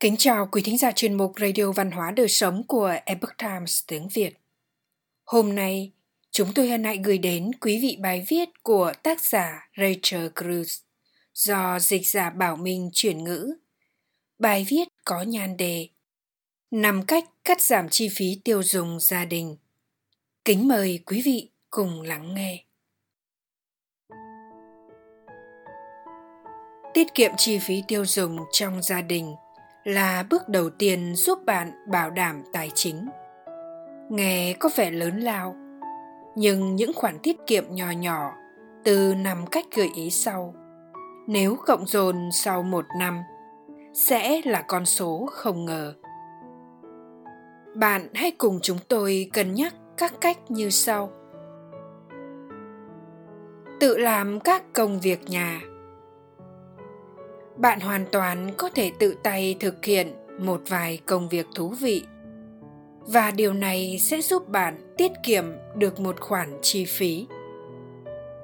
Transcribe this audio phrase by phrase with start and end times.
[0.00, 3.82] Kính chào quý thính giả chuyên mục Radio Văn hóa Đời Sống của Epoch Times
[3.86, 4.34] tiếng Việt.
[5.24, 5.92] Hôm nay,
[6.30, 10.82] chúng tôi hân hạnh gửi đến quý vị bài viết của tác giả Rachel Cruz
[11.34, 13.54] do dịch giả Bảo Minh chuyển ngữ.
[14.38, 15.88] Bài viết có nhan đề
[16.70, 19.56] Năm cách cắt giảm chi phí tiêu dùng gia đình.
[20.44, 22.64] Kính mời quý vị cùng lắng nghe.
[26.94, 29.34] Tiết kiệm chi phí tiêu dùng trong gia đình–
[29.88, 33.08] là bước đầu tiên giúp bạn bảo đảm tài chính.
[34.10, 35.56] Nghe có vẻ lớn lao,
[36.36, 38.32] nhưng những khoản tiết kiệm nhỏ nhỏ
[38.84, 40.54] từ năm cách gợi ý sau,
[41.26, 43.20] nếu cộng dồn sau một năm,
[43.94, 45.94] sẽ là con số không ngờ.
[47.74, 51.10] Bạn hãy cùng chúng tôi cân nhắc các cách như sau.
[53.80, 55.60] Tự làm các công việc nhà
[57.58, 62.02] bạn hoàn toàn có thể tự tay thực hiện một vài công việc thú vị.
[63.00, 67.26] Và điều này sẽ giúp bạn tiết kiệm được một khoản chi phí.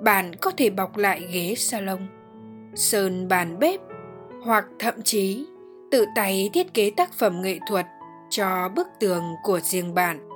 [0.00, 2.06] Bạn có thể bọc lại ghế salon,
[2.74, 3.80] sơn bàn bếp,
[4.44, 5.46] hoặc thậm chí
[5.90, 7.86] tự tay thiết kế tác phẩm nghệ thuật
[8.30, 10.28] cho bức tường của riêng bạn,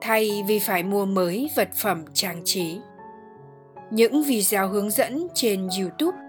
[0.00, 2.78] thay vì phải mua mới vật phẩm trang trí.
[3.90, 6.23] Những video hướng dẫn trên youtube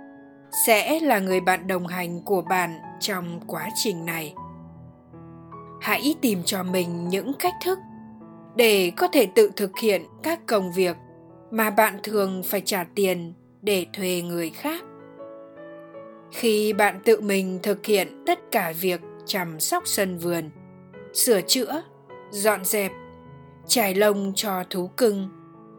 [0.56, 4.34] sẽ là người bạn đồng hành của bạn trong quá trình này.
[5.81, 7.80] Hãy tìm cho mình những cách thức
[8.56, 10.95] để có thể tự thực hiện các công việc
[11.52, 14.84] mà bạn thường phải trả tiền để thuê người khác.
[16.31, 20.50] Khi bạn tự mình thực hiện tất cả việc chăm sóc sân vườn,
[21.14, 21.84] sửa chữa,
[22.31, 22.92] dọn dẹp,
[23.67, 25.30] trải lông cho thú cưng,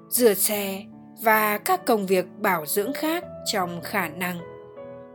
[0.09, 0.85] rửa xe
[1.23, 4.56] và các công việc bảo dưỡng khác trong khả năng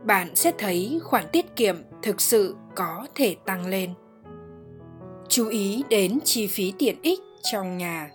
[0.04, 3.90] bạn sẽ thấy khoản tiết kiệm thực sự có thể tăng lên.
[5.28, 7.20] Chú ý đến chi phí tiện ích
[7.52, 8.10] trong nhà.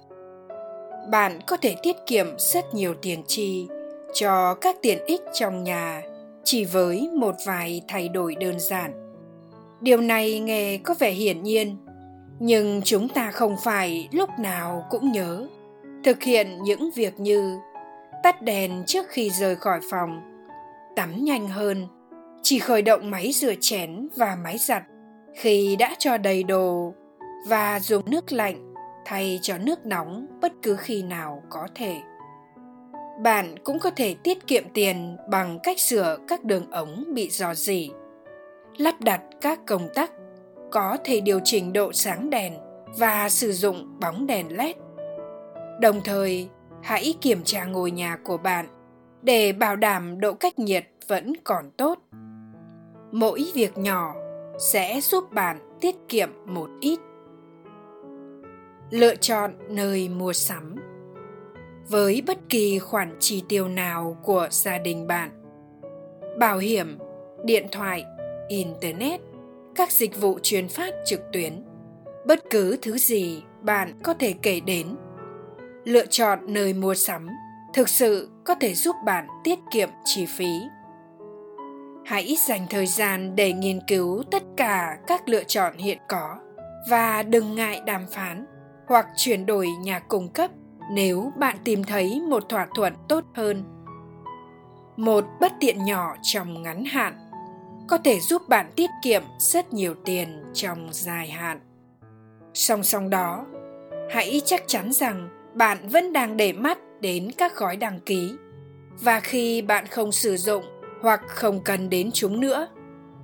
[1.11, 3.67] Bạn có thể tiết kiệm rất nhiều tiền chi
[4.13, 6.01] cho các tiện ích trong nhà
[6.43, 8.91] chỉ với một vài thay đổi đơn giản.
[9.81, 11.77] Điều này nghe có vẻ hiển nhiên,
[12.39, 15.47] nhưng chúng ta không phải lúc nào cũng nhớ.
[16.03, 17.57] Thực hiện những việc như
[18.23, 20.36] tắt đèn trước khi rời khỏi phòng
[20.97, 21.87] tắm nhanh hơn.
[22.43, 24.83] Chỉ khởi động máy rửa chén và máy giặt
[25.35, 26.93] khi đã cho đầy đồ
[27.47, 28.73] và dùng nước lạnh
[29.05, 31.95] thay cho nước nóng bất cứ khi nào có thể.
[33.23, 37.53] Bạn cũng có thể tiết kiệm tiền bằng cách sửa các đường ống bị rò
[37.53, 37.91] rỉ
[38.77, 40.11] lắp đặt các công tắc,
[40.71, 42.53] có thể điều chỉnh độ sáng đèn
[42.97, 44.75] và sử dụng bóng đèn led
[45.79, 46.49] đồng thời,
[46.83, 48.65] hãy kiểm tra ngôi nhà của bạn
[49.21, 51.99] để bảo đảm độ cách nhiệt vẫn còn tốt,
[53.11, 54.15] mỗi việc nhỏ
[54.59, 56.99] sẽ giúp bạn tiết kiệm một ít.
[58.89, 60.75] Lựa chọn nơi mua sắm.
[61.89, 65.29] Với bất kỳ khoản chi tiêu nào của gia đình bạn,
[66.39, 66.97] bảo hiểm,
[67.43, 68.05] điện thoại,
[68.47, 69.21] internet,
[69.75, 71.63] các dịch vụ truyền phát trực tuyến,
[72.25, 74.87] bất cứ thứ gì bạn có thể kể đến,
[75.83, 77.27] lựa chọn nơi mua sắm
[77.73, 80.61] thực sự có thể giúp bạn tiết kiệm chi phí.
[82.05, 86.37] Hãy dành thời gian để nghiên cứu tất cả các lựa chọn hiện có
[86.89, 88.45] và đừng ngại đàm phán
[88.87, 90.51] hoặc chuyển đổi nhà cung cấp
[90.91, 93.63] nếu bạn tìm thấy một thỏa thuận tốt hơn.
[94.97, 97.17] Một bất tiện nhỏ trong ngắn hạn
[97.87, 101.59] có thể giúp bạn tiết kiệm rất nhiều tiền trong dài hạn.
[102.53, 103.45] Song song đó,
[104.09, 108.33] hãy chắc chắn rằng bạn vẫn đang để mắt đến các gói đăng ký.
[109.01, 110.63] Và khi bạn không sử dụng
[111.01, 112.67] hoặc không cần đến chúng nữa,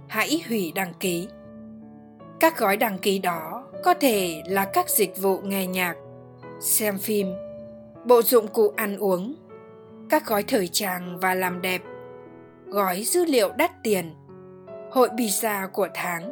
[0.08, 1.28] hãy hủy đăng ký.
[2.40, 5.96] Các gói đăng ký đó có thể là các dịch vụ nghe nhạc,
[6.60, 7.28] xem phim,
[8.06, 9.36] bộ dụng cụ ăn uống,
[10.10, 11.82] các gói thời trang và làm đẹp,
[12.68, 14.14] gói dữ liệu đắt tiền,
[14.92, 16.32] hội pizza của tháng,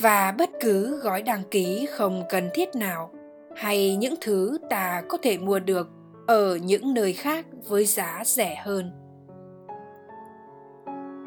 [0.00, 3.10] và bất cứ gói đăng ký không cần thiết nào
[3.56, 5.88] hay những thứ ta có thể mua được
[6.28, 8.92] ở những nơi khác với giá rẻ hơn.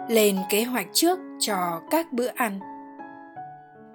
[0.10, 2.60] Lên kế hoạch trước cho các bữa ăn.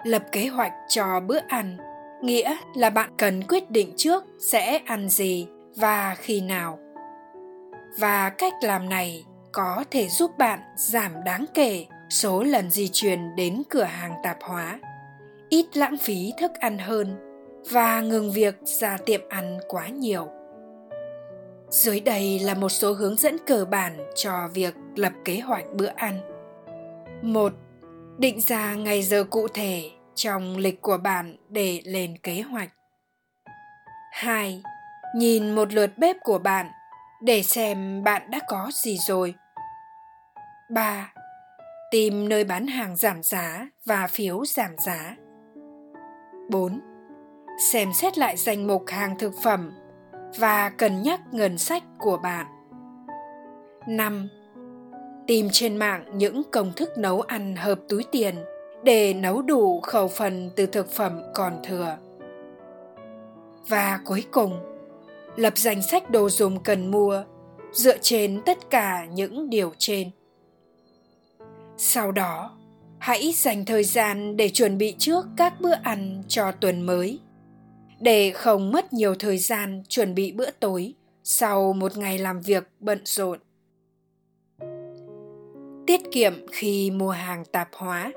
[0.03, 1.77] Lập kế hoạch cho bữa ăn,
[2.21, 6.79] nghĩa là bạn cần quyết định trước sẽ ăn gì và khi nào.
[7.99, 13.35] Và cách làm này có thể giúp bạn giảm đáng kể số lần di chuyển
[13.35, 14.79] đến cửa hàng tạp hóa,
[15.49, 17.15] ít lãng phí thức ăn hơn
[17.71, 20.36] và ngừng việc ra tiệm ăn quá nhiều
[21.69, 25.91] dưới đây là một số hướng dẫn cơ bản cho việc lập kế hoạch bữa
[25.95, 26.19] ăn.
[27.21, 27.53] 1.
[28.17, 32.69] định ra ngày giờ cụ thể trong lịch của bạn để lên kế hoạch
[34.11, 34.61] 2.
[35.15, 36.67] Nhìn một lượt bếp của bạn
[37.21, 39.33] để xem bạn đã có gì rồi.
[40.69, 41.13] 3.
[41.91, 45.15] Tìm nơi bán hàng giảm giá và phiếu giảm giá.
[46.49, 46.81] 4.
[47.71, 49.71] Xem xét lại danh mục hàng thực phẩm
[50.35, 52.45] và cân nhắc ngân sách của bạn.
[53.87, 54.27] 5.
[55.27, 58.35] Tìm trên mạng những công thức nấu ăn hợp túi tiền
[58.83, 61.97] để nấu đủ khẩu phần từ thực phẩm còn thừa.
[63.67, 64.59] Và cuối cùng,
[65.35, 67.23] lập danh sách đồ dùng cần mua
[67.71, 70.09] dựa trên tất cả những điều trên.
[71.77, 72.57] Sau đó,
[72.99, 77.19] hãy dành thời gian để chuẩn bị trước các bữa ăn cho tuần mới
[77.99, 82.67] để không mất nhiều thời gian chuẩn bị bữa tối sau một ngày làm việc
[82.79, 83.39] bận rộn.
[85.87, 88.11] Tiết kiệm khi mua hàng tạp hóa.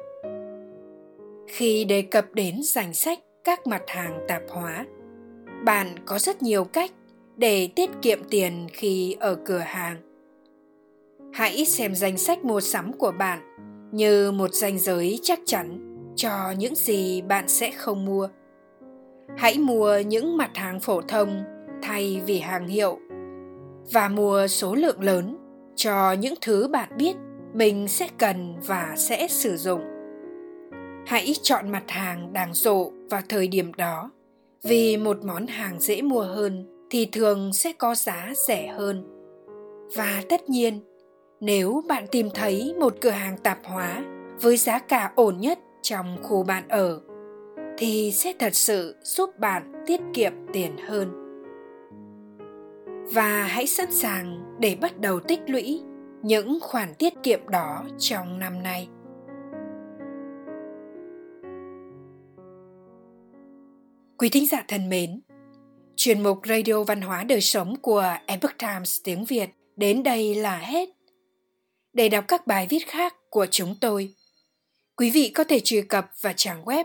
[1.49, 4.87] Khi đề cập đến danh sách các mặt hàng tạp hóa,
[5.65, 6.91] bạn có rất nhiều cách
[7.37, 9.97] để tiết kiệm tiền khi ở cửa hàng.
[11.33, 13.41] Hãy xem danh sách mua sắm của bạn
[13.93, 18.29] như một ranh giới chắc chắn cho những gì bạn sẽ không mua
[19.37, 21.43] hãy mua những mặt hàng phổ thông
[21.83, 22.99] thay vì hàng hiệu
[23.93, 25.37] và mua số lượng lớn
[25.77, 27.17] cho những thứ bạn biết
[27.55, 29.81] mình sẽ cần và sẽ sử dụng.
[31.07, 34.11] Hãy chọn mặt hàng đang rộ vào thời điểm đó,
[34.63, 39.05] vì một món hàng dễ mua hơn thì thường sẽ có giá rẻ hơn.
[39.97, 40.81] Và tất nhiên,
[41.41, 44.05] nếu bạn tìm thấy một cửa hàng tạp hóa
[44.41, 47.01] với giá cả ổn nhất trong khu bạn ở
[47.81, 51.09] thì sẽ thật sự giúp bạn tiết kiệm tiền hơn.
[53.13, 55.81] Và hãy sẵn sàng để bắt đầu tích lũy
[56.23, 58.89] những khoản tiết kiệm đó trong năm nay.
[64.19, 65.21] Quý thính giả thân mến,
[65.97, 70.59] chuyên mục radio văn hóa đời sống của epoch times tiếng việt đến đây là
[70.59, 70.89] hết.
[71.93, 74.15] Để đọc các bài viết khác của chúng tôi,
[74.97, 76.85] quý vị có thể truy cập vào trang web